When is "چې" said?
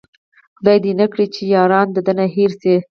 1.33-1.41